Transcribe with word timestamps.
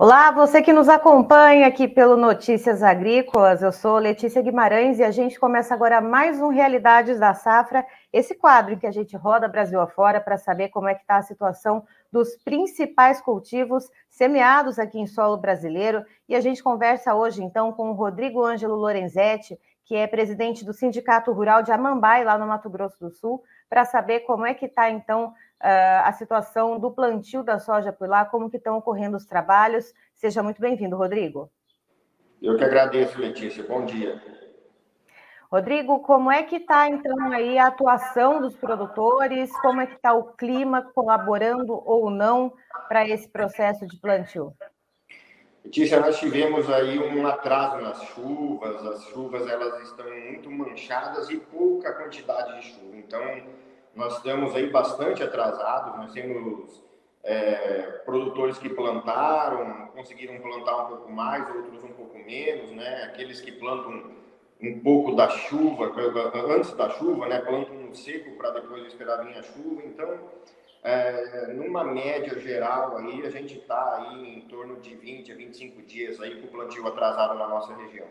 Olá, 0.00 0.30
você 0.30 0.62
que 0.62 0.72
nos 0.72 0.88
acompanha 0.88 1.66
aqui 1.66 1.88
pelo 1.88 2.16
Notícias 2.16 2.84
Agrícolas, 2.84 3.62
eu 3.62 3.72
sou 3.72 3.98
Letícia 3.98 4.40
Guimarães 4.40 5.00
e 5.00 5.02
a 5.02 5.10
gente 5.10 5.40
começa 5.40 5.74
agora 5.74 6.00
mais 6.00 6.40
um 6.40 6.50
Realidades 6.50 7.18
da 7.18 7.34
Safra, 7.34 7.84
esse 8.12 8.36
quadro 8.36 8.74
em 8.74 8.78
que 8.78 8.86
a 8.86 8.92
gente 8.92 9.16
roda 9.16 9.48
Brasil 9.48 9.80
afora 9.80 10.20
para 10.20 10.38
saber 10.38 10.68
como 10.68 10.88
é 10.88 10.94
que 10.94 11.00
está 11.00 11.16
a 11.16 11.22
situação 11.22 11.84
dos 12.12 12.36
principais 12.44 13.20
cultivos 13.20 13.90
semeados 14.08 14.78
aqui 14.78 15.00
em 15.00 15.06
solo 15.08 15.36
brasileiro. 15.36 16.04
E 16.28 16.36
a 16.36 16.40
gente 16.40 16.62
conversa 16.62 17.16
hoje, 17.16 17.42
então, 17.42 17.72
com 17.72 17.90
o 17.90 17.94
Rodrigo 17.94 18.44
Ângelo 18.44 18.76
Lorenzetti, 18.76 19.58
que 19.84 19.96
é 19.96 20.06
presidente 20.06 20.64
do 20.64 20.72
Sindicato 20.72 21.32
Rural 21.32 21.60
de 21.60 21.72
Amambai, 21.72 22.22
lá 22.22 22.38
no 22.38 22.46
Mato 22.46 22.70
Grosso 22.70 23.00
do 23.00 23.10
Sul, 23.10 23.42
para 23.68 23.84
saber 23.84 24.20
como 24.20 24.46
é 24.46 24.54
que 24.54 24.66
está, 24.66 24.88
então, 24.90 25.32
uh, 25.62 26.04
a 26.04 26.12
situação 26.12 26.78
do 26.78 26.90
plantio 26.90 27.42
da 27.42 27.58
soja 27.58 27.92
por 27.92 28.08
lá, 28.08 28.24
como 28.24 28.50
que 28.50 28.56
estão 28.56 28.76
ocorrendo 28.76 29.16
os 29.16 29.26
trabalhos. 29.26 29.92
Seja 30.14 30.42
muito 30.42 30.60
bem-vindo, 30.60 30.96
Rodrigo. 30.96 31.50
Eu 32.40 32.56
que 32.56 32.64
agradeço, 32.64 33.18
Letícia. 33.18 33.64
Bom 33.64 33.84
dia. 33.84 34.20
Rodrigo, 35.50 36.00
como 36.00 36.30
é 36.30 36.42
que 36.42 36.56
está 36.56 36.88
então 36.88 37.32
aí 37.32 37.58
a 37.58 37.68
atuação 37.68 38.40
dos 38.40 38.54
produtores? 38.54 39.50
Como 39.60 39.80
é 39.80 39.86
que 39.86 39.94
está 39.94 40.12
o 40.12 40.24
clima 40.34 40.82
colaborando 40.94 41.72
ou 41.72 42.10
não 42.10 42.52
para 42.86 43.08
esse 43.08 43.28
processo 43.28 43.86
de 43.86 43.96
plantio? 43.98 44.54
Letícia, 45.64 46.00
nós 46.00 46.18
tivemos 46.18 46.70
aí 46.70 46.98
um 46.98 47.26
atraso 47.26 47.78
nas 47.78 48.02
chuvas. 48.04 48.86
As 48.86 49.04
chuvas 49.04 49.48
elas 49.48 49.82
estão 49.82 50.06
muito 50.10 50.50
manchadas 50.50 51.30
e 51.30 51.38
pouca 51.38 51.92
quantidade 51.94 52.60
de 52.60 52.66
chuva. 52.66 52.96
Então, 52.96 53.20
nós 53.94 54.16
estamos 54.16 54.54
aí 54.54 54.68
bastante 54.70 55.22
atrasados, 55.22 55.96
nós 55.96 56.12
temos 56.12 56.82
é, 57.22 58.00
produtores 58.04 58.58
que 58.58 58.68
plantaram, 58.68 59.88
conseguiram 59.88 60.38
plantar 60.38 60.84
um 60.84 60.86
pouco 60.86 61.12
mais, 61.12 61.48
outros 61.54 61.84
um 61.84 61.92
pouco 61.92 62.18
menos, 62.18 62.70
né? 62.70 63.04
Aqueles 63.04 63.40
que 63.40 63.52
plantam 63.52 64.12
um 64.60 64.80
pouco 64.80 65.14
da 65.14 65.28
chuva, 65.28 65.92
antes 66.48 66.72
da 66.72 66.90
chuva, 66.90 67.26
né? 67.26 67.40
Plantam 67.40 67.74
no 67.74 67.94
seco 67.94 68.36
para 68.36 68.50
depois 68.50 68.86
esperar 68.86 69.24
vir 69.24 69.36
a 69.36 69.42
chuva. 69.42 69.82
Então, 69.84 70.18
é, 70.82 71.52
numa 71.52 71.84
média 71.84 72.38
geral 72.38 72.96
aí, 72.96 73.26
a 73.26 73.30
gente 73.30 73.58
está 73.58 73.96
aí 73.96 74.36
em 74.36 74.40
torno 74.42 74.76
de 74.80 74.94
20 74.94 75.32
a 75.32 75.34
25 75.34 75.82
dias 75.82 76.20
aí 76.20 76.40
com 76.40 76.46
o 76.46 76.50
plantio 76.50 76.86
atrasado 76.86 77.34
na 77.38 77.48
nossa 77.48 77.74
região. 77.74 78.06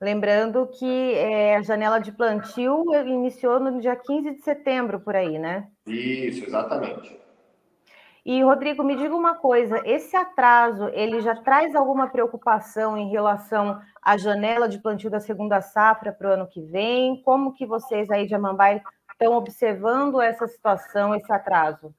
Lembrando 0.00 0.66
que 0.66 1.14
é, 1.14 1.56
a 1.56 1.62
janela 1.62 1.98
de 1.98 2.12
plantio 2.12 2.84
iniciou 3.06 3.58
no 3.58 3.80
dia 3.80 3.96
15 3.96 4.32
de 4.32 4.42
setembro, 4.42 5.00
por 5.00 5.16
aí, 5.16 5.38
né? 5.38 5.68
Isso, 5.86 6.44
exatamente. 6.44 7.18
E, 8.22 8.42
Rodrigo, 8.42 8.82
me 8.82 8.96
diga 8.96 9.14
uma 9.14 9.36
coisa: 9.36 9.80
esse 9.84 10.14
atraso 10.16 10.88
ele 10.88 11.20
já 11.20 11.34
traz 11.36 11.74
alguma 11.74 12.08
preocupação 12.08 12.98
em 12.98 13.08
relação 13.08 13.80
à 14.02 14.18
janela 14.18 14.68
de 14.68 14.80
plantio 14.80 15.08
da 15.08 15.20
segunda 15.20 15.62
safra 15.62 16.12
para 16.12 16.28
o 16.28 16.32
ano 16.32 16.48
que 16.48 16.60
vem? 16.60 17.22
Como 17.22 17.54
que 17.54 17.64
vocês 17.64 18.10
aí 18.10 18.26
de 18.26 18.34
Amambai 18.34 18.82
estão 19.12 19.34
observando 19.34 20.20
essa 20.20 20.46
situação, 20.46 21.14
esse 21.14 21.32
atraso? 21.32 21.94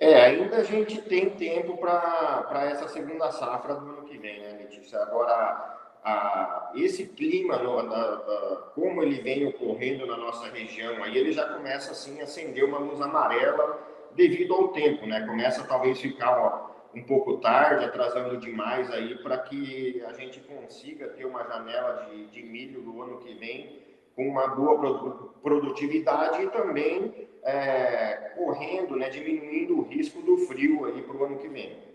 É, 0.00 0.26
ainda 0.26 0.56
a 0.56 0.64
gente 0.64 1.00
tem 1.02 1.30
tempo 1.30 1.76
para 1.76 2.64
essa 2.64 2.88
segunda 2.88 3.30
safra 3.30 3.74
do 3.74 3.86
ano 3.86 4.04
que 4.04 4.16
vem, 4.16 4.40
né, 4.40 4.56
Letícia? 4.58 4.98
Agora, 5.02 5.76
a, 6.04 6.72
esse 6.74 7.06
clima, 7.06 7.56
no, 7.58 8.72
como 8.74 9.02
ele 9.02 9.20
vem 9.20 9.46
ocorrendo 9.46 10.06
na 10.06 10.16
nossa 10.16 10.48
região, 10.48 11.02
aí 11.02 11.16
ele 11.16 11.32
já 11.32 11.46
começa 11.48 11.92
assim 11.92 12.20
a 12.20 12.24
acender 12.24 12.64
uma 12.64 12.78
luz 12.78 13.00
amarela 13.00 13.78
devido 14.14 14.54
ao 14.54 14.68
tempo, 14.68 15.06
né? 15.06 15.26
Começa 15.26 15.64
talvez 15.64 16.00
ficar 16.00 16.38
ó, 16.38 16.70
um 16.94 17.02
pouco 17.02 17.38
tarde, 17.38 17.84
atrasando 17.84 18.36
demais 18.38 18.90
aí 18.90 19.16
para 19.16 19.38
que 19.38 20.02
a 20.06 20.12
gente 20.12 20.40
consiga 20.40 21.08
ter 21.08 21.24
uma 21.24 21.44
janela 21.44 22.08
de, 22.10 22.26
de 22.26 22.42
milho 22.42 22.80
no 22.80 23.02
ano 23.02 23.18
que 23.18 23.34
vem 23.34 23.86
com 24.16 24.26
uma 24.28 24.48
boa 24.48 25.32
produtividade 25.42 26.42
e 26.42 26.50
também 26.50 27.28
é, 27.44 28.32
correndo, 28.36 28.96
né, 28.96 29.08
diminuindo 29.08 29.78
o 29.78 29.82
risco 29.82 30.20
do 30.22 30.38
frio 30.38 30.86
aí 30.86 31.02
para 31.02 31.16
o 31.16 31.24
ano 31.24 31.38
que 31.38 31.48
vem. 31.48 31.87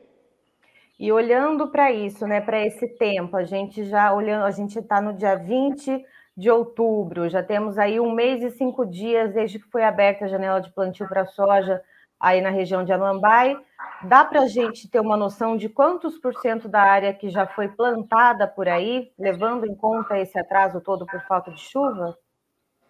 E 0.99 1.11
olhando 1.11 1.67
para 1.69 1.91
isso, 1.91 2.27
né, 2.27 2.39
para 2.39 2.63
esse 2.65 2.87
tempo, 2.87 3.35
a 3.35 3.43
gente 3.43 3.83
já 3.83 4.13
olhando, 4.13 4.45
a 4.45 4.51
gente 4.51 4.77
está 4.77 5.01
no 5.01 5.13
dia 5.13 5.35
20 5.35 6.03
de 6.37 6.49
outubro, 6.49 7.29
já 7.29 7.43
temos 7.43 7.77
aí 7.77 7.99
um 7.99 8.11
mês 8.11 8.41
e 8.41 8.49
cinco 8.51 8.85
dias 8.85 9.33
desde 9.33 9.59
que 9.59 9.69
foi 9.69 9.83
aberta 9.83 10.25
a 10.25 10.27
janela 10.27 10.59
de 10.61 10.71
plantio 10.71 11.07
para 11.07 11.25
soja 11.25 11.81
aí 12.19 12.41
na 12.41 12.49
região 12.49 12.83
de 12.83 12.93
Amambai. 12.93 13.55
Dá 14.01 14.23
para 14.25 14.41
a 14.41 14.47
gente 14.47 14.89
ter 14.89 14.99
uma 14.99 15.17
noção 15.17 15.57
de 15.57 15.69
quantos 15.69 16.17
por 16.19 16.33
cento 16.35 16.67
da 16.67 16.81
área 16.81 17.13
que 17.13 17.29
já 17.29 17.45
foi 17.47 17.67
plantada 17.69 18.47
por 18.47 18.67
aí, 18.67 19.11
levando 19.17 19.65
em 19.65 19.75
conta 19.75 20.17
esse 20.19 20.37
atraso 20.39 20.81
todo 20.81 21.05
por 21.05 21.21
falta 21.27 21.51
de 21.51 21.59
chuva? 21.61 22.17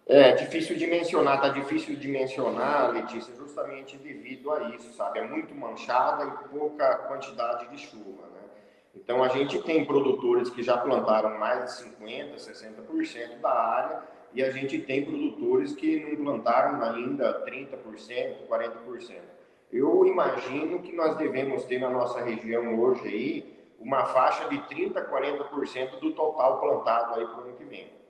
É 0.06 0.32
difícil 0.32 0.76
de 0.76 0.86
mencionar, 0.86 1.40
tá 1.40 1.48
difícil 1.48 1.96
de 1.96 2.06
mencionar, 2.08 2.92
Letícia, 2.92 3.34
justamente 3.34 3.96
devido 3.96 4.52
a 4.52 4.68
isso, 4.68 4.92
sabe? 4.92 5.18
É 5.18 5.26
muito 5.26 5.54
manchada 5.54 6.24
e 6.26 6.48
pouca 6.50 6.94
quantidade 7.08 7.68
de 7.68 7.78
chuva, 7.78 8.26
né? 8.34 8.42
Então 8.94 9.24
a 9.24 9.28
gente 9.28 9.62
tem 9.62 9.82
produtores 9.82 10.50
que 10.50 10.62
já 10.62 10.76
plantaram 10.76 11.38
mais 11.38 11.64
de 11.64 11.72
50, 11.72 12.36
60% 12.36 13.40
da 13.40 13.50
área 13.50 14.02
e 14.34 14.42
a 14.42 14.50
gente 14.50 14.78
tem 14.80 15.06
produtores 15.06 15.74
que 15.74 15.98
não 16.00 16.24
plantaram 16.24 16.82
ainda 16.82 17.42
30%, 17.46 18.46
40%. 18.46 19.14
Eu 19.72 20.06
imagino 20.06 20.80
que 20.80 20.94
nós 20.94 21.16
devemos 21.16 21.64
ter 21.64 21.78
na 21.78 21.88
nossa 21.88 22.22
região 22.22 22.78
hoje 22.78 23.08
aí 23.08 23.54
uma 23.80 24.04
faixa 24.04 24.48
de 24.50 24.58
30, 24.68 25.00
40% 25.02 25.98
do 25.98 26.12
total 26.12 26.60
plantado 26.60 27.18
aí 27.18 27.26
para 27.26 27.38
o 27.38 27.40
ano 27.40 27.56
que 27.56 27.64
vem. 27.64 28.03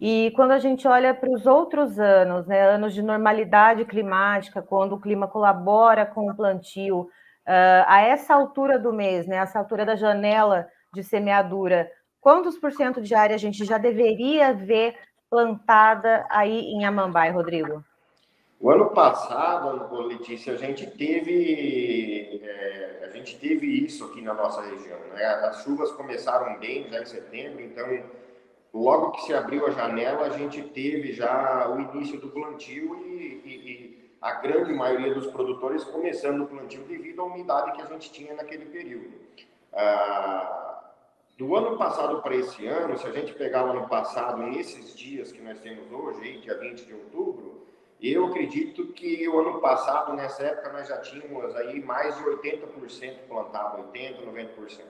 E 0.00 0.32
quando 0.34 0.50
a 0.50 0.58
gente 0.58 0.86
olha 0.88 1.14
para 1.14 1.30
os 1.30 1.46
outros 1.46 1.98
anos, 1.98 2.46
né, 2.46 2.60
anos 2.60 2.92
de 2.92 3.02
normalidade 3.02 3.84
climática, 3.84 4.60
quando 4.60 4.94
o 4.94 5.00
clima 5.00 5.28
colabora 5.28 6.04
com 6.04 6.28
o 6.28 6.34
plantio, 6.34 7.02
uh, 7.02 7.84
a 7.86 8.00
essa 8.00 8.34
altura 8.34 8.78
do 8.78 8.92
mês, 8.92 9.26
né, 9.26 9.36
essa 9.36 9.58
altura 9.58 9.84
da 9.84 9.94
janela 9.94 10.66
de 10.92 11.04
semeadura, 11.04 11.90
quantos 12.20 12.58
por 12.58 12.72
cento 12.72 13.00
de 13.00 13.14
área 13.14 13.36
a 13.36 13.38
gente 13.38 13.64
já 13.64 13.78
deveria 13.78 14.52
ver 14.52 14.96
plantada 15.30 16.26
aí 16.28 16.60
em 16.72 16.84
Amambai, 16.84 17.30
Rodrigo? 17.30 17.84
O 18.60 18.70
ano 18.70 18.90
passado, 18.90 19.92
Letícia, 20.06 20.52
a 20.52 20.56
gente 20.56 20.86
teve 20.86 22.40
é, 22.44 23.00
a 23.02 23.08
gente 23.08 23.38
teve 23.38 23.66
isso 23.66 24.04
aqui 24.04 24.20
na 24.22 24.34
nossa 24.34 24.62
região. 24.62 24.98
Né? 25.12 25.24
As 25.24 25.64
chuvas 25.64 25.90
começaram 25.92 26.58
bem 26.58 26.88
já 26.88 27.00
em 27.00 27.04
setembro, 27.06 27.60
então 27.60 27.86
logo 28.72 29.12
que 29.12 29.22
se 29.22 29.34
abriu 29.34 29.66
a 29.66 29.70
janela, 29.70 30.26
a 30.26 30.30
gente 30.30 30.62
teve 30.62 31.12
já 31.12 31.68
o 31.68 31.80
início 31.80 32.18
do 32.18 32.28
plantio 32.28 32.96
e, 33.06 33.42
e, 33.44 33.50
e 33.50 34.12
a 34.20 34.32
grande 34.34 34.72
maioria 34.72 35.12
dos 35.12 35.26
produtores 35.26 35.84
começando 35.84 36.42
o 36.42 36.46
plantio 36.46 36.82
devido 36.84 37.20
à 37.20 37.24
umidade 37.24 37.72
que 37.72 37.82
a 37.82 37.86
gente 37.86 38.10
tinha 38.12 38.34
naquele 38.34 38.66
período. 38.66 39.12
Ah, 39.72 40.84
do 41.36 41.56
ano 41.56 41.76
passado 41.76 42.22
para 42.22 42.36
esse 42.36 42.66
ano, 42.66 42.96
se 42.96 43.06
a 43.06 43.10
gente 43.10 43.34
pegar 43.34 43.66
o 43.66 43.70
ano 43.70 43.88
passado, 43.88 44.42
nesses 44.42 44.94
dias 44.94 45.32
que 45.32 45.40
nós 45.40 45.58
temos 45.58 45.90
hoje, 45.90 46.38
dia 46.38 46.56
20 46.56 46.84
de 46.84 46.94
outubro, 46.94 47.66
eu 48.00 48.26
acredito 48.26 48.88
que 48.88 49.28
o 49.28 49.40
ano 49.40 49.60
passado, 49.60 50.12
nessa 50.14 50.44
época, 50.44 50.72
nós 50.72 50.88
já 50.88 50.98
tínhamos 50.98 51.54
aí 51.56 51.80
mais 51.80 52.16
de 52.16 52.24
80% 52.24 53.28
plantado, 53.28 53.82
80%, 53.92 54.24
90%. 54.24 54.80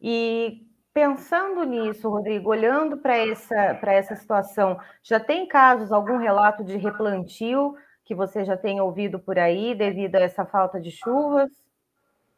E 0.00 0.69
Pensando 1.00 1.64
nisso, 1.64 2.10
Rodrigo, 2.10 2.50
olhando 2.50 2.98
para 2.98 3.16
essa, 3.16 3.56
essa 3.84 4.14
situação, 4.14 4.78
já 5.02 5.18
tem 5.18 5.48
casos, 5.48 5.92
algum 5.92 6.18
relato 6.18 6.62
de 6.62 6.76
replantio 6.76 7.74
que 8.04 8.14
você 8.14 8.44
já 8.44 8.54
tem 8.54 8.82
ouvido 8.82 9.18
por 9.18 9.38
aí 9.38 9.74
devido 9.74 10.16
a 10.16 10.20
essa 10.20 10.44
falta 10.44 10.78
de 10.78 10.90
chuvas? 10.90 11.50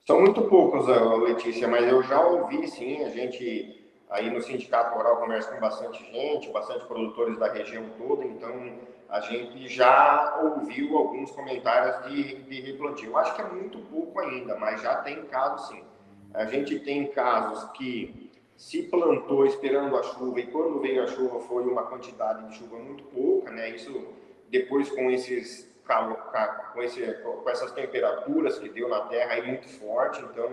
São 0.06 0.20
muito 0.20 0.42
poucos, 0.42 0.86
Letícia, 1.24 1.66
mas 1.66 1.88
eu 1.88 2.04
já 2.04 2.24
ouvi 2.24 2.68
sim. 2.68 3.02
A 3.02 3.08
gente 3.08 3.84
aí 4.08 4.30
no 4.30 4.40
Sindicato 4.40 4.96
Rural 4.96 5.16
conversa 5.16 5.52
com 5.52 5.60
bastante 5.60 5.98
gente, 6.12 6.48
bastante 6.52 6.84
produtores 6.84 7.36
da 7.40 7.52
região 7.52 7.84
toda, 7.98 8.24
então 8.24 8.74
a 9.08 9.18
gente 9.22 9.66
já 9.66 10.40
ouviu 10.40 10.96
alguns 10.98 11.32
comentários 11.32 12.12
de, 12.12 12.44
de 12.44 12.60
replantio. 12.60 13.16
Acho 13.16 13.34
que 13.34 13.42
é 13.42 13.48
muito 13.48 13.80
pouco 13.90 14.20
ainda, 14.20 14.56
mas 14.56 14.80
já 14.80 14.98
tem 14.98 15.24
casos 15.24 15.66
sim. 15.66 15.82
A 16.32 16.44
gente 16.44 16.78
tem 16.78 17.08
casos 17.08 17.64
que 17.72 18.30
se 18.62 18.80
plantou 18.84 19.44
esperando 19.44 19.96
a 19.96 20.04
chuva 20.04 20.38
e 20.38 20.46
quando 20.46 20.78
veio 20.78 21.02
a 21.02 21.08
chuva 21.08 21.40
foi 21.40 21.64
uma 21.64 21.82
quantidade 21.82 22.46
de 22.46 22.58
chuva 22.58 22.78
muito 22.78 23.02
pouca, 23.02 23.50
né? 23.50 23.70
Isso 23.70 24.06
depois 24.48 24.88
com 24.88 25.10
esses 25.10 25.68
com, 26.72 26.80
esse, 26.80 27.12
com 27.24 27.50
essas 27.50 27.72
temperaturas 27.72 28.60
que 28.60 28.68
deu 28.68 28.88
na 28.88 29.00
terra 29.00 29.32
aí 29.32 29.44
muito 29.44 29.68
forte, 29.68 30.22
então 30.22 30.48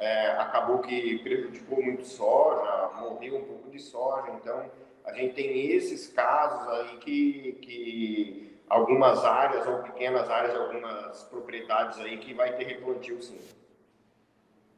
é, 0.00 0.28
acabou 0.30 0.78
que 0.78 1.18
prejudicou 1.18 1.82
muito 1.82 2.06
soja, 2.06 2.90
morreu 2.98 3.36
um 3.36 3.44
pouco 3.44 3.70
de 3.70 3.78
soja, 3.78 4.30
então 4.30 4.64
a 5.04 5.12
gente 5.12 5.34
tem 5.34 5.72
esses 5.72 6.08
casos 6.08 6.66
aí 6.68 6.96
que, 6.96 7.52
que 7.60 8.60
algumas 8.66 9.22
áreas 9.26 9.66
ou 9.66 9.82
pequenas 9.82 10.28
áreas, 10.30 10.56
algumas 10.56 11.22
propriedades 11.24 11.98
aí 12.00 12.16
que 12.16 12.32
vai 12.32 12.56
ter 12.56 12.64
replantio 12.64 13.22
sim. 13.22 13.38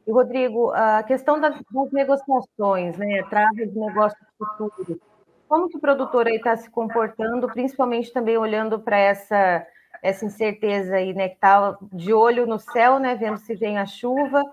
E, 0.07 0.11
Rodrigo, 0.11 0.71
a 0.71 1.03
questão 1.03 1.39
das, 1.39 1.55
das 1.55 1.91
negociações, 1.91 2.97
né, 2.97 3.23
trava 3.29 3.53
de 3.55 3.77
negócio 3.77 4.17
futuro, 4.37 4.99
como 5.47 5.69
que 5.69 5.77
o 5.77 5.81
produtor 5.81 6.27
aí 6.27 6.35
está 6.35 6.55
se 6.57 6.69
comportando, 6.69 7.47
principalmente 7.47 8.11
também 8.11 8.37
olhando 8.37 8.79
para 8.79 8.97
essa, 8.97 9.65
essa 10.01 10.25
incerteza 10.25 10.95
aí, 10.95 11.13
né, 11.13 11.29
que 11.29 11.35
está 11.35 11.77
de 11.91 12.13
olho 12.13 12.45
no 12.45 12.59
céu, 12.59 12.99
né, 12.99 13.15
vendo 13.15 13.37
se 13.37 13.55
vem 13.55 13.77
a 13.77 13.85
chuva, 13.85 14.43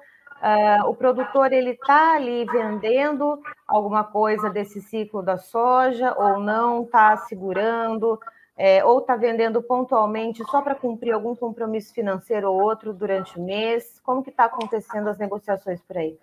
Uh, 0.43 0.89
o 0.89 0.95
produtor 0.97 1.53
ele 1.53 1.71
está 1.71 2.17
ali 2.17 2.45
vendendo 2.47 3.41
alguma 3.65 4.03
coisa 4.03 4.51
desse 4.51 4.83
ciclo 4.83 5.23
da 5.23 5.39
soja 5.39 6.13
ou 6.19 6.41
não? 6.41 6.83
Está 6.83 7.17
segurando 7.17 8.19
é, 8.57 8.85
ou 8.85 9.01
está 9.01 9.17
vendendo 9.17 9.63
pontualmente 9.63 10.43
só 10.51 10.61
para 10.61 10.75
cumprir 10.75 11.13
algum 11.13 11.35
compromisso 11.35 11.93
financeiro 11.95 12.53
ou 12.53 12.61
outro 12.61 12.93
durante 12.93 13.39
o 13.39 13.43
mês? 13.43 14.01
Como 14.01 14.23
que 14.23 14.31
está 14.31 14.45
acontecendo 14.45 15.09
as 15.09 15.19
negociações 15.19 15.81
por 15.81 15.97
aí? 15.97 16.19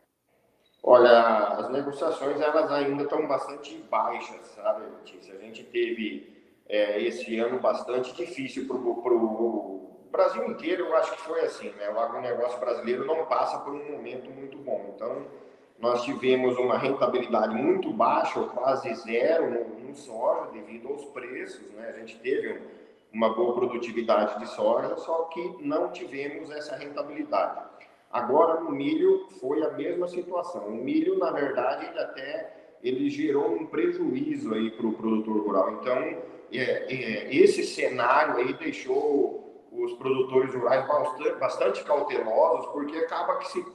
Olha, 0.84 1.20
as 1.58 1.70
negociações 1.70 2.40
elas 2.40 2.72
ainda 2.72 3.04
estão 3.04 3.28
bastante 3.28 3.78
baixas, 3.90 4.48
sabe, 4.56 4.86
Letícia? 4.86 5.36
A 5.36 5.38
gente 5.40 5.64
teve 5.64 6.40
é, 6.68 7.02
esse 7.02 7.38
ano 7.40 7.60
bastante 7.60 8.16
difícil 8.16 8.68
para 8.68 8.78
o 8.78 9.98
Brasil 10.12 10.46
inteiro, 10.46 10.86
eu 10.86 10.96
acho 10.96 11.12
que 11.12 11.22
foi 11.22 11.42
assim, 11.42 11.70
né? 11.72 11.90
O 11.90 12.00
agronegócio 12.00 12.60
brasileiro 12.60 13.06
não 13.06 13.26
passa 13.26 13.60
por 13.60 13.74
um 13.74 13.92
momento 13.92 14.30
muito 14.32 14.58
bom. 14.58 14.94
Então, 14.96 15.26
nós 15.82 16.04
tivemos 16.04 16.58
uma 16.58 16.78
rentabilidade 16.78 17.56
muito 17.56 17.92
baixa, 17.92 18.40
ou 18.40 18.48
quase 18.48 18.94
zero 18.96 19.50
no, 19.50 19.88
no 19.88 19.96
soja, 19.96 20.52
devido 20.52 20.90
aos 20.90 21.06
preços, 21.06 21.72
né? 21.72 21.94
A 21.96 22.00
gente 22.00 22.18
teve 22.20 22.62
uma 23.14 23.34
boa 23.34 23.56
produtividade 23.56 24.40
de 24.40 24.48
soja, 24.50 24.96
só 24.98 25.24
que 25.26 25.58
não 25.62 25.92
tivemos 25.92 26.52
essa 26.52 26.76
rentabilidade. 26.76 27.62
Agora, 28.12 28.60
no 28.60 28.72
milho, 28.72 29.28
foi 29.40 29.64
a 29.64 29.72
mesma 29.72 30.08
situação. 30.08 30.68
O 30.68 30.76
milho, 30.76 31.18
na 31.18 31.32
verdade, 31.32 31.86
ele 31.86 32.00
até 32.00 32.56
ele 32.84 33.10
gerou 33.10 33.54
um 33.54 33.66
prejuízo 33.66 34.54
aí 34.54 34.72
para 34.72 34.88
o 34.88 34.94
produtor 34.94 35.42
rural. 35.42 35.72
Então, 35.74 35.98
é, 36.52 36.94
é, 36.94 37.36
esse 37.36 37.64
cenário 37.64 38.38
aí 38.38 38.54
deixou 38.54 39.68
os 39.72 39.94
produtores 39.94 40.54
rurais 40.54 40.88
bastante, 40.88 41.40
bastante 41.40 41.84
cautelosos, 41.84 42.68
porque 42.72 42.98
acaba 42.98 43.38
que 43.38 43.50
se 43.50 43.66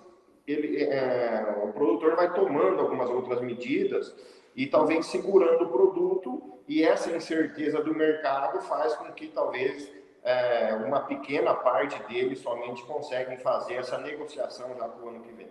ele, 0.47 0.83
é, 0.85 1.57
o 1.65 1.73
produtor 1.73 2.17
vai 2.17 2.33
tomando 2.33 2.81
algumas 2.81 3.09
outras 3.09 3.41
medidas 3.41 4.15
e 4.55 4.67
talvez 4.67 5.07
segurando 5.07 5.65
o 5.65 5.69
produto, 5.69 6.61
e 6.69 6.83
essa 6.83 7.11
incerteza 7.11 7.83
do 7.83 7.95
mercado 7.95 8.61
faz 8.63 8.95
com 8.95 9.13
que 9.13 9.27
talvez 9.29 9.91
é, 10.23 10.75
uma 10.87 11.01
pequena 11.01 11.55
parte 11.55 12.01
deles 12.05 12.39
somente 12.39 12.83
conseguem 12.85 13.37
fazer 13.39 13.75
essa 13.75 13.99
negociação 13.99 14.75
já 14.77 14.89
para 14.89 15.05
o 15.05 15.09
ano 15.09 15.21
que 15.21 15.33
vem. 15.33 15.49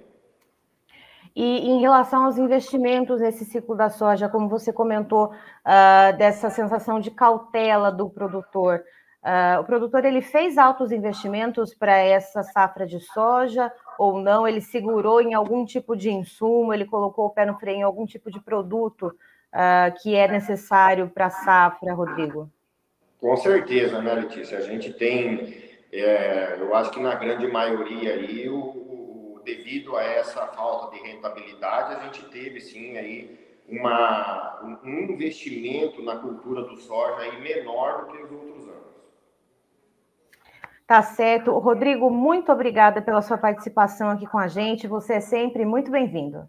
E 1.36 1.70
em 1.70 1.82
relação 1.82 2.26
aos 2.26 2.38
investimentos 2.38 3.20
nesse 3.20 3.44
ciclo 3.46 3.76
da 3.76 3.90
soja, 3.90 4.30
como 4.30 4.48
você 4.48 4.72
comentou, 4.72 5.28
uh, 5.32 6.18
dessa 6.18 6.50
sensação 6.52 7.00
de 7.00 7.10
cautela 7.10 7.92
do 7.92 8.10
produtor, 8.10 8.84
Uh, 9.24 9.62
o 9.62 9.64
produtor 9.64 10.04
ele 10.04 10.22
fez 10.22 10.58
altos 10.58 10.92
investimentos 10.92 11.74
para 11.74 11.96
essa 11.96 12.44
safra 12.44 12.86
de 12.86 13.00
soja 13.00 13.72
ou 13.98 14.20
não? 14.20 14.48
Ele 14.48 14.62
segurou 14.62 15.22
em 15.22 15.34
algum 15.34 15.66
tipo 15.66 15.96
de 15.96 16.12
insumo? 16.12 16.74
Ele 16.74 16.86
colocou 16.86 17.26
o 17.26 17.30
pé 17.30 17.46
no 17.46 17.58
freio 17.58 17.78
em 17.78 17.84
algum 17.84 18.06
tipo 18.06 18.32
de 18.32 18.40
produto 18.40 19.08
uh, 19.54 20.02
que 20.02 20.16
é 20.16 20.28
necessário 20.28 21.10
para 21.10 21.28
a 21.28 21.30
safra, 21.30 21.94
Rodrigo? 21.94 22.50
Com 23.20 23.38
certeza, 23.38 24.02
né, 24.02 24.14
Letícia? 24.14 24.58
A 24.58 24.62
gente 24.62 24.92
tem, 24.92 25.56
é, 25.92 26.58
eu 26.60 26.76
acho 26.76 26.92
que 26.92 27.00
na 27.00 27.16
grande 27.16 27.48
maioria 27.48 28.16
aí, 28.16 28.50
o, 28.50 28.58
o, 28.58 29.42
devido 29.46 29.96
a 29.96 30.04
essa 30.04 30.46
falta 30.48 30.96
de 30.96 31.02
rentabilidade, 31.02 31.96
a 31.96 32.00
gente 32.04 32.26
teve 32.26 32.60
sim 32.60 32.98
aí 32.98 33.40
uma, 33.70 34.60
um 34.84 35.00
investimento 35.04 36.02
na 36.04 36.18
cultura 36.18 36.64
do 36.64 36.76
soja 36.76 37.22
aí 37.22 37.42
menor 37.42 38.06
do 38.06 38.12
que 38.12 38.24
os 38.24 38.32
outros 38.32 38.68
anos. 38.68 38.73
Tá 40.86 41.02
certo. 41.02 41.58
Rodrigo, 41.58 42.10
muito 42.10 42.52
obrigada 42.52 43.02
pela 43.02 43.22
sua 43.22 43.38
participação 43.38 44.10
aqui 44.10 44.28
com 44.28 44.38
a 44.38 44.48
gente. 44.48 44.88
Você 44.88 45.14
é 45.14 45.20
sempre 45.22 45.66
muito 45.66 45.90
bem-vindo. 45.90 46.46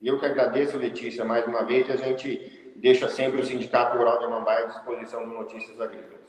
Eu 0.00 0.18
que 0.18 0.26
agradeço, 0.26 0.76
Letícia, 0.76 1.24
mais 1.24 1.46
uma 1.46 1.64
vez. 1.64 1.90
A 1.90 1.96
gente 1.96 2.72
deixa 2.76 3.08
sempre 3.08 3.40
o 3.40 3.44
Sindicato 3.44 3.96
Rural 3.96 4.18
de 4.18 4.24
Amambai 4.24 4.64
à 4.64 4.66
disposição 4.66 5.26
de 5.28 5.34
notícias 5.34 5.80
agrícolas. 5.80 6.20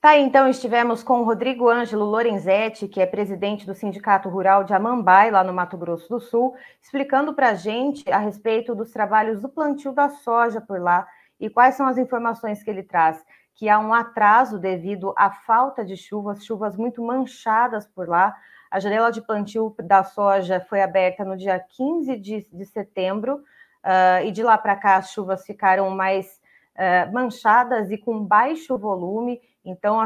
Tá, 0.00 0.18
então 0.18 0.46
estivemos 0.46 1.02
com 1.02 1.20
o 1.20 1.24
Rodrigo 1.24 1.66
Ângelo 1.70 2.04
Lorenzetti, 2.04 2.86
que 2.86 3.00
é 3.00 3.06
presidente 3.06 3.64
do 3.64 3.74
Sindicato 3.74 4.28
Rural 4.28 4.62
de 4.62 4.74
Amambai, 4.74 5.30
lá 5.30 5.42
no 5.42 5.54
Mato 5.54 5.78
Grosso 5.78 6.06
do 6.10 6.20
Sul, 6.20 6.54
explicando 6.82 7.32
para 7.32 7.50
a 7.50 7.54
gente 7.54 8.04
a 8.12 8.18
respeito 8.18 8.74
dos 8.74 8.90
trabalhos 8.90 9.40
do 9.40 9.48
plantio 9.48 9.92
da 9.92 10.10
soja 10.10 10.60
por 10.60 10.78
lá 10.78 11.08
e 11.40 11.48
quais 11.48 11.74
são 11.74 11.86
as 11.86 11.96
informações 11.96 12.62
que 12.62 12.68
ele 12.68 12.82
traz 12.82 13.24
que 13.54 13.68
há 13.68 13.78
um 13.78 13.94
atraso 13.94 14.58
devido 14.58 15.14
à 15.16 15.30
falta 15.30 15.84
de 15.84 15.96
chuvas, 15.96 16.44
chuvas 16.44 16.76
muito 16.76 17.02
manchadas 17.02 17.86
por 17.86 18.08
lá. 18.08 18.34
A 18.70 18.80
janela 18.80 19.10
de 19.10 19.22
plantio 19.22 19.74
da 19.78 20.02
soja 20.02 20.60
foi 20.68 20.82
aberta 20.82 21.24
no 21.24 21.36
dia 21.36 21.58
15 21.58 22.16
de, 22.16 22.46
de 22.52 22.64
setembro, 22.66 23.42
uh, 23.84 24.24
e 24.24 24.32
de 24.32 24.42
lá 24.42 24.56
para 24.56 24.74
cá 24.74 24.96
as 24.96 25.10
chuvas 25.10 25.44
ficaram 25.44 25.90
mais 25.90 26.40
uh, 26.74 27.12
manchadas 27.12 27.90
e 27.90 27.98
com 27.98 28.24
baixo 28.24 28.76
volume, 28.76 29.40
então 29.64 29.98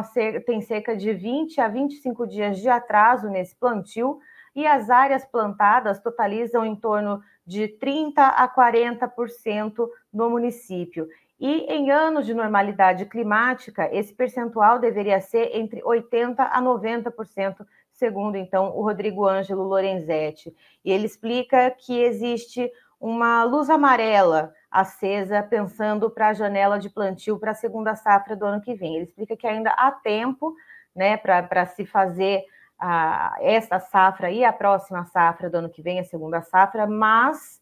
tem 0.44 0.60
cerca 0.60 0.96
de 0.96 1.12
20 1.12 1.60
a 1.60 1.68
25 1.68 2.26
dias 2.26 2.58
de 2.58 2.68
atraso 2.68 3.28
nesse 3.28 3.56
plantio, 3.56 4.20
e 4.54 4.66
as 4.66 4.90
áreas 4.90 5.24
plantadas 5.24 6.00
totalizam 6.00 6.66
em 6.66 6.74
torno 6.74 7.22
de 7.46 7.68
30 7.68 8.26
a 8.26 8.48
40% 8.48 9.88
no 10.12 10.28
município. 10.28 11.08
E 11.40 11.72
em 11.72 11.90
anos 11.90 12.26
de 12.26 12.34
normalidade 12.34 13.06
climática, 13.06 13.88
esse 13.92 14.12
percentual 14.12 14.78
deveria 14.78 15.20
ser 15.20 15.56
entre 15.56 15.80
80% 15.82 16.34
a 16.38 16.60
90%, 16.60 17.64
segundo 17.92 18.36
então 18.36 18.76
o 18.76 18.82
Rodrigo 18.82 19.26
Ângelo 19.26 19.62
Lorenzetti. 19.62 20.54
E 20.84 20.90
ele 20.90 21.06
explica 21.06 21.70
que 21.70 22.00
existe 22.00 22.70
uma 23.00 23.44
luz 23.44 23.70
amarela 23.70 24.52
acesa 24.68 25.42
pensando 25.42 26.10
para 26.10 26.28
a 26.28 26.34
janela 26.34 26.78
de 26.78 26.90
plantio 26.90 27.38
para 27.38 27.52
a 27.52 27.54
segunda 27.54 27.94
safra 27.94 28.34
do 28.34 28.44
ano 28.44 28.60
que 28.60 28.74
vem. 28.74 28.96
Ele 28.96 29.04
explica 29.04 29.36
que 29.36 29.46
ainda 29.46 29.70
há 29.70 29.92
tempo 29.92 30.54
né, 30.94 31.16
para 31.16 31.64
se 31.66 31.86
fazer 31.86 32.44
a, 32.78 33.36
esta 33.40 33.78
safra 33.78 34.30
e 34.30 34.44
a 34.44 34.52
próxima 34.52 35.04
safra 35.04 35.48
do 35.48 35.58
ano 35.58 35.70
que 35.70 35.82
vem, 35.82 36.00
a 36.00 36.04
segunda 36.04 36.42
safra, 36.42 36.86
mas 36.86 37.60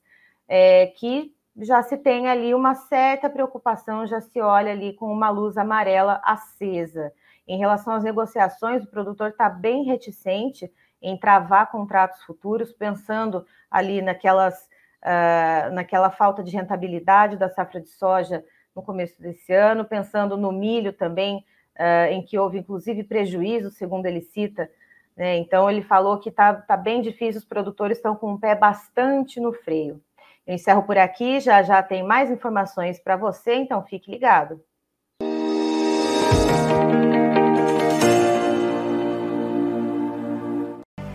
é, 0.48 0.86
que 0.86 1.35
já 1.58 1.82
se 1.82 1.96
tem 1.96 2.28
ali 2.28 2.54
uma 2.54 2.74
certa 2.74 3.30
preocupação, 3.30 4.06
já 4.06 4.20
se 4.20 4.40
olha 4.40 4.72
ali 4.72 4.92
com 4.92 5.10
uma 5.10 5.30
luz 5.30 5.56
amarela 5.56 6.20
acesa. 6.22 7.12
Em 7.48 7.58
relação 7.58 7.94
às 7.94 8.02
negociações, 8.02 8.82
o 8.84 8.90
produtor 8.90 9.30
está 9.30 9.48
bem 9.48 9.84
reticente 9.84 10.70
em 11.00 11.16
travar 11.16 11.70
contratos 11.70 12.22
futuros, 12.22 12.72
pensando 12.72 13.46
ali 13.70 14.02
naquelas, 14.02 14.68
uh, 15.02 15.72
naquela 15.72 16.10
falta 16.10 16.42
de 16.42 16.54
rentabilidade 16.54 17.36
da 17.36 17.48
safra 17.48 17.80
de 17.80 17.88
soja 17.88 18.44
no 18.74 18.82
começo 18.82 19.20
desse 19.20 19.52
ano, 19.52 19.84
pensando 19.84 20.36
no 20.36 20.52
milho 20.52 20.92
também, 20.92 21.44
uh, 21.78 22.10
em 22.10 22.22
que 22.22 22.38
houve 22.38 22.58
inclusive 22.58 23.04
prejuízo, 23.04 23.70
segundo 23.70 24.06
ele 24.06 24.20
cita. 24.20 24.70
Né? 25.16 25.36
Então, 25.36 25.70
ele 25.70 25.82
falou 25.82 26.18
que 26.18 26.28
está 26.28 26.52
tá 26.52 26.76
bem 26.76 27.00
difícil, 27.00 27.38
os 27.38 27.46
produtores 27.46 27.96
estão 27.96 28.14
com 28.14 28.34
o 28.34 28.38
pé 28.38 28.54
bastante 28.54 29.40
no 29.40 29.52
freio. 29.52 30.02
Eu 30.46 30.54
encerro 30.54 30.84
por 30.84 30.96
aqui, 30.96 31.40
já 31.40 31.60
já 31.64 31.82
tem 31.82 32.04
mais 32.04 32.30
informações 32.30 33.00
para 33.00 33.16
você, 33.16 33.56
então 33.56 33.82
fique 33.82 34.12
ligado. 34.12 34.60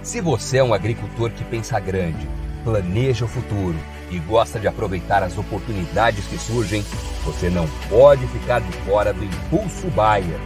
Se 0.02 0.20
você 0.20 0.58
é 0.58 0.64
um 0.64 0.74
agricultor 0.74 1.32
que 1.32 1.46
pensa 1.46 1.80
grande, 1.80 2.28
planeja 2.66 3.24
o 3.24 3.28
futuro 3.28 3.78
e 4.10 4.20
gosta 4.20 4.60
de 4.60 4.68
aproveitar 4.68 5.24
as 5.24 5.38
oportunidades 5.38 6.28
que 6.28 6.38
surgem, 6.38 6.82
você 7.24 7.50
não 7.50 7.66
pode 7.90 8.28
ficar 8.28 8.60
de 8.60 8.72
fora 8.80 9.14
do 9.14 9.24
Impulso 9.24 9.88
Bayer. 9.92 10.40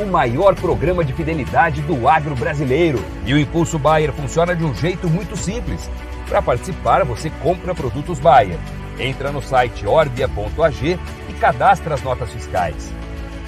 O 0.00 0.06
maior 0.06 0.54
programa 0.54 1.04
de 1.04 1.12
fidelidade 1.12 1.82
do 1.82 2.08
agro 2.08 2.34
brasileiro. 2.34 2.98
E 3.26 3.34
o 3.34 3.38
Impulso 3.38 3.78
Bayer 3.78 4.12
funciona 4.12 4.56
de 4.56 4.64
um 4.64 4.74
jeito 4.74 5.06
muito 5.08 5.36
simples 5.36 5.90
para 6.28 6.42
participar, 6.42 7.04
você 7.04 7.30
compra 7.42 7.74
produtos 7.74 8.18
Bayer. 8.18 8.58
Entra 8.98 9.30
no 9.30 9.42
site 9.42 9.86
orbia.ag 9.86 10.98
e 11.28 11.32
cadastra 11.34 11.94
as 11.94 12.02
notas 12.02 12.30
fiscais. 12.30 12.92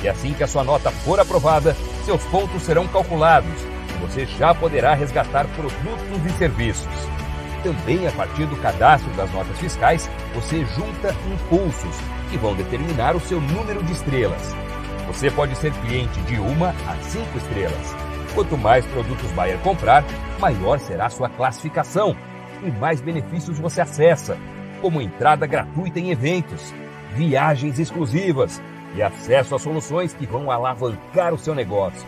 E 0.02 0.08
assim 0.08 0.32
que 0.32 0.44
a 0.44 0.46
sua 0.46 0.62
nota 0.62 0.90
for 0.90 1.18
aprovada, 1.18 1.74
seus 2.04 2.22
pontos 2.24 2.62
serão 2.62 2.86
calculados 2.86 3.62
e 3.62 4.06
você 4.06 4.26
já 4.26 4.54
poderá 4.54 4.94
resgatar 4.94 5.46
produtos 5.48 6.24
e 6.26 6.30
serviços. 6.38 6.86
Também 7.62 8.06
a 8.06 8.12
partir 8.12 8.46
do 8.46 8.56
cadastro 8.56 9.10
das 9.14 9.30
notas 9.32 9.58
fiscais, 9.58 10.08
você 10.34 10.64
junta 10.66 11.14
impulsos 11.26 11.96
que 12.30 12.38
vão 12.38 12.54
determinar 12.54 13.16
o 13.16 13.20
seu 13.20 13.40
número 13.40 13.82
de 13.82 13.92
estrelas. 13.92 14.54
Você 15.08 15.30
pode 15.30 15.56
ser 15.56 15.72
cliente 15.72 16.20
de 16.22 16.38
uma 16.38 16.74
a 16.86 16.94
cinco 17.02 17.38
estrelas 17.38 18.08
Quanto 18.34 18.56
mais 18.56 18.86
produtos 18.86 19.30
Bayer 19.32 19.58
comprar, 19.60 20.04
maior 20.38 20.78
será 20.78 21.10
sua 21.10 21.28
classificação 21.28 22.16
e 22.62 22.70
mais 22.70 23.00
benefícios 23.00 23.58
você 23.58 23.80
acessa, 23.80 24.36
como 24.80 25.00
entrada 25.00 25.46
gratuita 25.46 25.98
em 25.98 26.10
eventos, 26.10 26.74
viagens 27.14 27.78
exclusivas 27.78 28.60
e 28.94 29.02
acesso 29.02 29.54
a 29.54 29.58
soluções 29.58 30.14
que 30.14 30.26
vão 30.26 30.50
alavancar 30.50 31.34
o 31.34 31.38
seu 31.38 31.54
negócio. 31.54 32.06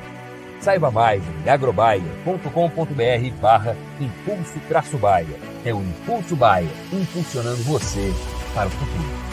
Saiba 0.61 0.91
mais 0.91 1.23
em 1.45 1.49
agrobaia.com.br 1.49 3.41
barra 3.41 3.77
impulso 3.99 4.61
traço 4.69 4.99
Baia. 4.99 5.27
É 5.65 5.73
o 5.73 5.81
Impulso 5.81 6.37
Baia, 6.37 6.69
impulsionando 6.93 7.63
você 7.65 8.13
para 8.55 8.69
o 8.69 8.71
futuro. 8.71 9.30